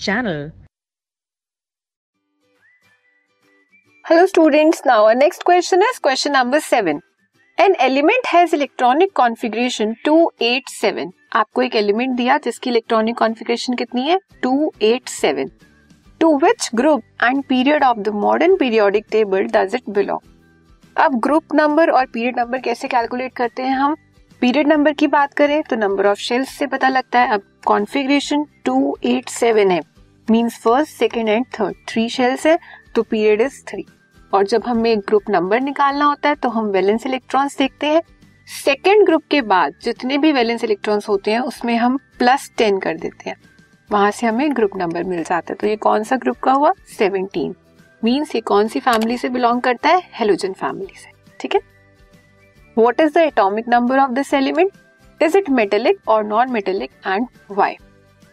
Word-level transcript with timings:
channel. 0.00 0.50
Hello 4.04 4.26
students, 4.26 4.82
now 4.84 5.04
our 5.04 5.14
next 5.14 5.44
question 5.44 5.82
is 5.82 5.98
question 5.98 6.32
number 6.32 6.60
7. 6.60 7.00
An 7.58 7.74
element 7.78 8.26
has 8.26 8.54
electronic 8.54 9.12
configuration 9.14 9.94
287. 10.04 11.12
आपको 11.32 11.62
एक 11.62 11.74
element 11.76 12.16
दिया 12.16 12.36
जिसकी 12.44 12.70
electronic 12.70 13.16
configuration 13.16 13.74
कितनी 13.74 14.08
है 14.08 14.18
287. 14.46 15.50
To 16.20 16.30
which 16.44 16.70
group 16.80 17.26
and 17.26 17.46
period 17.48 17.84
of 17.90 18.02
the 18.06 18.14
modern 18.24 18.56
periodic 18.62 19.06
table 19.16 19.52
does 19.56 19.76
it 19.78 19.92
belong? 19.98 20.24
अब 20.96 21.20
group 21.24 21.54
number 21.54 21.90
और 21.90 22.06
period 22.06 22.38
number 22.38 22.60
कैसे 22.60 22.88
calculate 22.88 23.34
करते 23.36 23.62
हैं 23.62 23.76
हम 23.76 23.96
पीरियड 24.42 24.68
नंबर 24.68 24.92
की 24.92 25.06
बात 25.06 25.34
करें 25.34 25.62
तो 25.70 25.76
नंबर 25.76 26.06
ऑफ़ 26.06 26.18
शेल्स 26.18 26.56
से 26.58 26.66
पता 26.66 26.88
लगता 26.88 27.20
है 27.20 27.32
अब 27.34 27.42
कॉन्फ़िगरेशन 27.66 28.44
287 28.68 29.70
है 29.70 29.80
means 30.30 30.58
first 30.62 30.96
second 30.96 31.28
and 31.28 31.44
third 31.54 31.76
three 31.88 32.08
shells 32.08 32.46
है 32.46 32.58
तो 32.94 33.02
पीरियड 33.02 33.40
इज़ 33.40 33.62
थ्री 33.68 33.84
और 34.32 34.44
जब 34.46 34.66
हमें 34.66 34.98
ग्रुप 34.98 35.30
नंबर 35.30 35.60
निकालना 35.60 36.04
होता 36.04 36.28
है 36.28 36.34
तो 36.34 36.48
हम 36.48 36.66
वैलेंस 36.66 37.06
इलेक्ट्रॉन्स 37.06 37.56
देखते 37.58 37.86
हैं। 37.86 38.02
सेकेंड 38.48 39.04
ग्रुप 39.06 39.22
के 39.30 39.40
बाद 39.42 39.74
जितने 39.82 40.18
भी 40.18 40.32
वैलेंस 40.32 40.64
इलेक्ट्रॉन्स 40.64 41.08
होते 41.08 41.32
हैं, 41.32 41.40
उसमें 41.40 41.76
हम 41.76 41.96
प्लस 42.18 42.50
टेन 42.58 42.78
कर 42.78 42.96
देते 42.96 43.30
हैं। 43.30 43.36
वहाँ 43.90 44.10
से 44.10 44.26
हमें 44.26 44.54
ग्रुप 44.56 44.76
नंबर 44.76 45.04
मिल 45.04 45.22
जाता 45.22 45.52
है। 45.52 45.54
तो 45.54 45.66
ये 45.66 45.76
कौन 45.78 46.04
सा 46.04 46.16
ग्रुप 46.16 46.38
का 46.38 46.52
हुआ? 46.52 46.72
सेवनटीन 46.98 47.54
मीन्स 48.02 48.34
ये 48.34 48.40
कौन 48.42 48.68
सी 48.68 48.80
फैमिली 48.80 49.18
से 49.18 49.28
बिलोंग 49.28 49.60
करता 49.60 49.88
है? 49.88 50.02
हेलोजन 50.12 50.52
फैमिली 50.52 50.98
से। 50.98 51.10
ठीक 51.40 51.54
है? 51.54 51.60
What 52.76 53.00
is 53.00 53.12
the 53.14 53.16
atomic 53.18 53.68
number 53.68 53.98
of 53.98 54.10
this 54.12 54.34
element 54.34 54.72
is 55.20 55.38
it 55.38 55.50
metallic 55.50 56.08
और 56.08 56.24
non 56.24 56.52
metallic 56.52 56.90
and 57.06 57.26
why 57.50 57.76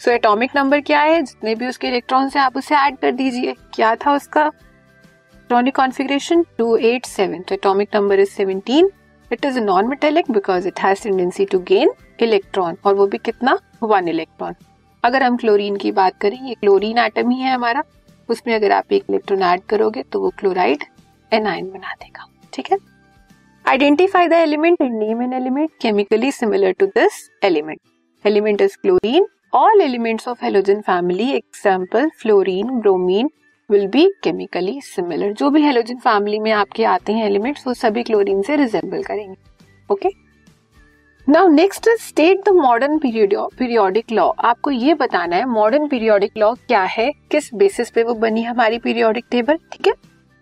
so 0.00 0.10
atomic 0.10 0.50
number 0.56 0.80
क्या 0.80 1.00
है? 1.00 1.20
जितने 1.22 1.54
भी 1.54 1.66
उसके 1.68 1.88
इलेक्ट्रॉन्स 1.88 2.36
हैं, 2.36 2.42
आप 2.42 2.56
उसे 2.56 2.74
ऐड 2.74 2.96
कर 2.98 3.10
दीजिए। 3.12 3.54
क्या 3.74 3.94
था 3.96 4.12
उसका? 4.12 4.44
इलेक्ट्रॉनिक 4.44 5.74
कॉन्फ़िगरेशन 5.76 6.44
287 6.60 7.42
तो 7.48 7.54
atomic 7.54 7.88
number 7.94 8.20
is 8.20 8.30
17 8.32 8.88
it 9.30 9.44
is 9.44 9.58
non 9.60 9.88
metallic 9.88 10.30
because 10.30 10.68
it 10.68 10.80
has 10.80 11.02
tendency 11.02 11.44
to 11.44 11.58
gain 11.68 11.92
electron 12.22 12.76
और 12.84 12.94
वो 12.94 13.06
भी 13.06 13.18
कितना? 13.18 13.58
वन 13.82 14.08
इलेक्ट्रॉन 14.08 14.54
अगर 15.04 15.22
हम 15.22 15.36
क्लोरीन 15.36 15.76
की 15.76 15.92
बात 15.92 16.16
करें, 16.20 16.38
ये 16.38 16.54
क्लोरीन 16.54 16.98
एटम 16.98 17.30
ही 17.30 17.40
है 17.40 17.52
हमारा। 17.54 17.82
उसमें 18.28 18.54
अगर 18.54 18.72
आप 18.72 18.92
एक 18.92 19.04
इलेक्ट्रॉन 19.10 19.42
ऐड 19.42 19.60
करोगे 19.68 20.02
तो 20.02 20.20
वो 20.20 20.30
क्लोराइड 20.38 20.84
एनाइन 21.32 21.70
बना 21.70 21.94
देगा। 21.94 22.26
ठीक 22.52 22.72
है? 22.72 22.78
Identify 23.64 24.28
the 24.28 24.32
element 24.32 24.80
and 24.82 24.98
name 24.98 25.22
an 25.22 25.32
element 25.32 25.70
chemically 25.82 26.32
similar 26.32 26.72
to 26.72 26.86
this 26.88 27.20
element 27.44 27.80
element 28.24 28.60
is 28.60 28.76
chlorine 28.82 29.26
all 29.52 29.80
elements 29.80 30.28
of 30.28 30.44
halogen 30.44 30.80
family 30.80 31.24
example 31.32 32.08
fluorine 32.18 32.68
bromine 32.80 33.30
will 33.70 33.86
be 33.86 34.04
chemically 34.22 34.80
similar 34.84 35.32
जो 35.32 35.48
भी 35.50 35.62
halogen 35.62 35.96
family 35.98 36.38
में 36.40 36.50
आपके 36.52 36.84
आते 36.84 37.12
हैं 37.12 37.24
एलिमेंट्स 37.26 37.66
वो 37.66 37.74
सभी 37.74 38.02
क्लोरीन 38.02 38.42
से 38.42 38.56
resemble 38.56 39.02
करेंगे। 39.02 39.34
Okay 39.90 40.08
now 41.26 41.48
next 41.48 41.88
state 42.00 42.44
the 42.48 42.52
modern 42.56 42.98
periodic 42.98 44.12
law 44.12 44.28
आपको 44.44 44.70
ये 44.70 44.94
बताना 44.94 45.36
है 45.36 45.44
मॉडर्न 45.48 45.88
पीरियोडिक 45.88 46.38
लॉ 46.38 46.52
क्या 46.56 46.82
है? 46.82 47.10
किस 47.30 47.52
बेसिस 47.54 47.90
पे 47.90 48.02
वो 48.02 48.14
बनी 48.16 48.42
हमारी 48.42 48.78
पीरियोडिक 48.78 49.24
टेबल 49.30 49.58
ठीक 49.72 49.86
है? 49.86 49.94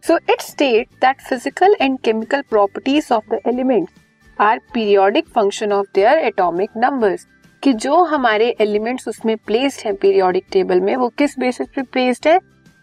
So 0.04 0.18
it 0.30 0.40
state 0.42 0.88
that 1.00 1.20
physical 1.22 1.76
and 1.80 1.98
chemical 2.00 2.42
properties 2.50 3.12
of 3.14 3.30
the 3.30 3.40
elements 3.46 3.92
are 4.38 4.60
periodic 4.74 5.28
function 5.30 5.72
of 5.72 5.86
their 5.94 6.18
atomic 6.26 6.76
numbers 6.76 7.26
कि 7.62 7.72
जो 7.74 8.02
हमारे 8.04 8.48
एलिमेंट्स 8.60 9.08
उसमें 9.08 9.36
प्लेस्ड 9.36 9.86
है 9.86 9.92
पीरियोडिक 9.92 10.44
टेबल 10.52 10.80
में, 10.80 10.94
वो 10.96 11.08
किस 11.08 11.38
बेसिस 11.38 11.68
पे 11.68 11.82
प्लेस्ड 11.82 12.28
है? 12.28 12.38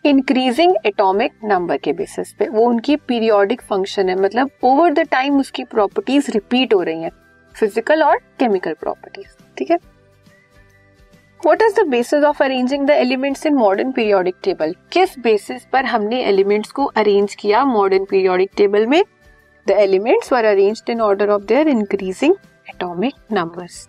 इंक्रीजिंग 0.05 0.75
एटॉमिक 0.85 1.31
नंबर 1.43 1.77
के 1.77 1.93
बेसिस 1.93 2.33
पे। 2.33 2.47
वो 2.47 2.65
उनकी 2.65 2.95
पीरियोडिक 2.97 3.61
फ़ंक्शन 3.61 4.09
है। 4.09 4.15
मतलब 4.15 4.49
ओवर 4.63 4.93
द 4.93 5.07
टाइम 5.11 5.39
उसकी 5.39 5.63
प्रॉपर्टीज़ 5.63 6.31
रिपीट 6.31 6.73
हो 6.73 6.81
रही 6.81 7.01
हैं। 7.01 7.11
फ़िज़िकल 7.55 8.03
और 8.03 8.17
केमिकल 8.39 8.73
प्रॉपर्टीज़ 8.73 9.35
ठीक 9.57 9.71
है? 9.71 9.77
What 11.41 11.61
is 11.61 11.79
the 11.79 11.87
basis 11.87 12.23
of 12.23 12.43
arranging 12.43 12.85
the 12.87 12.89
elements 12.89 13.45
in 13.45 13.55
modern 13.55 13.91
periodic 13.91 14.35
table 14.43 14.75
किस 14.91 15.17
बेसिस 15.19 15.65
पर 15.73 15.85
हमने 15.85 16.23
एलिमेंट्स 16.23 16.71
को 16.71 16.85
अरेंज 16.85 17.35
किया 17.35 17.63
मॉडर्न 17.65 18.05
पीरियोडिक 18.05 18.51
टेबल 18.57 18.85
में? 18.87 19.03
The 19.67 19.71
elements 19.79 20.33
were 20.33 20.45
arranged 20.45 20.89
in 20.89 21.01
order 21.01 21.29
of 21.29 21.43
their 21.43 21.67
increasing 21.67 22.35
atomic 22.69 23.13
numbers 23.31 23.87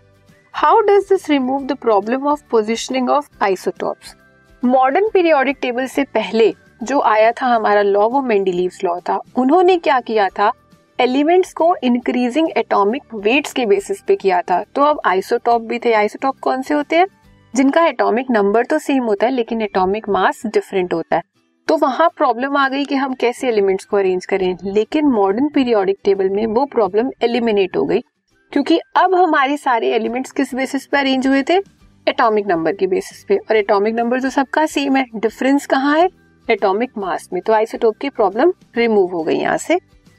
how 0.58 0.80
does 0.80 1.02
this 1.08 1.30
remove 1.30 1.62
the 1.62 1.72
problem 1.72 2.26
of 2.26 2.42
positioning 2.50 3.10
of 3.10 3.28
isotopes 3.42 4.16
modern 4.64 5.08
periodic 5.12 5.58
table 5.62 5.86
से 5.86 6.04
पहले 6.04 6.54
जो 6.82 7.00
आया 7.00 7.32
था 7.32 7.46
हमारा 7.46 7.82
लॉ 7.82 8.08
वो 8.08 8.22
मेंडिलीव्स 8.22 8.84
लॉ 8.84 9.00
था। 9.00 9.20
उन्होंने 9.36 9.78
क्या 9.78 10.00
किया 10.00 10.28
था? 10.28 10.52
एलिमेंट्स 11.00 11.52
को 11.52 11.76
इंक्रीजिंग 11.82 12.48
एटॉमिक 12.56 13.02
वेट्स 13.14 13.52
के 13.52 13.66
बेसिस 13.66 14.00
पे 14.00 14.16
किया 14.16 14.42
था। 14.42 14.64
तो 14.74 14.82
अब 14.82 15.00
आइसोटॉप 15.04 15.62
भी 15.62 15.78
थे। 15.78 15.92
आइसोटॉप 15.92 16.38
कौन 16.40 16.62
से 16.62 16.74
होते 16.74 16.96
हैं? 16.96 17.06
जिनका 17.54 17.86
एटॉमिक 17.86 18.26
नंबर 18.30 18.64
तो 18.64 18.78
सेम 18.78 19.04
होता 19.04 19.26
है, 19.26 19.32
लेकिन 19.32 19.62
एटॉमिक 19.62 20.08
मास 20.08 20.42
डिफरेंट 20.46 20.94
होता 20.94 21.16
है। 21.16 21.22
तो 21.68 21.76
वहाँ 21.76 22.08
प्रॉब्लम 22.16 22.56
आ 22.56 22.68
गई 22.68 22.84
कि 22.84 22.94
हम 22.94 23.14
कैसे 23.14 23.48
एलिमेंट्स 23.48 23.84
को 23.84 23.96
अरेंज 23.96 24.26
करें। 24.26 24.56
लेकिन 24.64 25.06
मॉडर्न 25.06 25.48
पीरियोडिक 25.48 25.98
टेबल 26.04 26.30
में 26.30 26.46
वो 26.46 26.66
प्रॉब्लम 26.66 27.10
एलिमिनेट 27.22 27.76
हो 27.76 27.84
गई। 27.84 28.02
क्योंकि 28.52 28.78
अब 28.96 29.14
हमारे 29.14 29.56
सारे 29.56 29.92
एलिमेंट्स 29.92 30.30
किस 30.30 30.54
बेसिस 30.54 30.86
पे 30.86 30.98
अरेंज 30.98 31.26
हुए 31.26 31.42
थे? 31.42 31.56
एटॉमिक 32.08 32.46
नंबर 32.46 32.72
के 32.72 32.86
बेसिस 32.86 33.24
पे। 33.24 33.36
और 33.36 33.56
एटॉमिक 33.56 33.94
नंबर 33.94 34.20
तो 34.20 34.30
सबका 34.30 34.66
सेम 34.66 34.96
है। 34.96 35.04
डिफरेंस 35.14 35.66
कहाँ 35.66 35.98
है? 35.98 36.08
एटॉमिक 36.50 36.90
मास 36.98 37.28
में। 37.32 37.42
तो 37.42 37.52
आइसोटोप 37.52 37.96
की 37.96 38.10
प्रॉब्लम 38.10 38.52
रिमूव 38.76 39.10
हो 39.10 39.22
गई 39.22 39.38
यहाँ 39.38 39.56
से। 39.56 39.76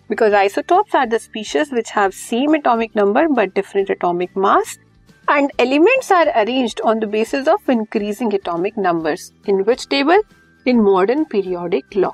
Because 0.09 0.35
isotopes 0.35 0.95
are 0.95 1.05
the 1.05 1.17
species 1.17 1.73
which 1.73 1.93
have 1.95 2.09
same 2.09 2.55
atomic 2.55 2.91
number 2.97 3.27
but 3.27 3.55
different 3.55 3.91
atomic 3.91 4.29
mass 4.37 4.77
and 5.27 5.51
elements 5.59 6.09
are 6.09 6.27
arranged 6.41 6.81
on 6.89 6.99
the 6.99 7.07
basis 7.07 7.47
of 7.47 7.71
increasing 7.73 8.29
atomic 8.33 8.77
numbers 8.77 9.25
in 9.45 9.57
which 9.65 9.81
table? 9.89 10.21
In 10.65 10.81
modern 10.81 11.25
periodic 11.25 11.95
law. 11.95 12.13